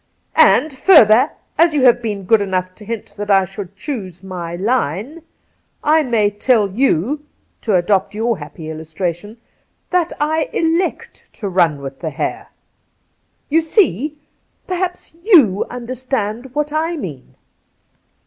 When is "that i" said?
3.17-3.45, 9.91-10.49